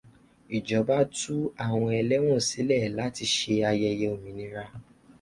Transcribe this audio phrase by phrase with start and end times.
[0.57, 4.63] Ìjọba tú àwọn ẹlẹ́wọn sílẹ̀ láti ṣe ayeye òmìnira.